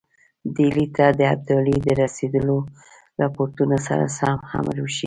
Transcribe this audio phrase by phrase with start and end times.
[0.55, 2.57] ډهلي ته د ابدالي د رسېدلو
[3.21, 4.99] رپوټونو سره سم امر وشي.